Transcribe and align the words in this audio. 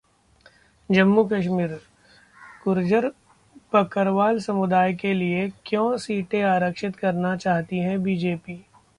जम्मू-कश्मीर: 0.89 1.73
गुर्जर-बकरवाल 2.63 4.39
समुदाय 4.39 4.93
के 4.93 5.13
लिए 5.13 5.47
क्यों 5.65 5.97
सीटें 5.97 6.41
आरक्षित 6.43 6.95
करना 6.95 7.35
चाहती 7.35 7.79
है 7.79 7.97
बीजेपी? 7.97 8.61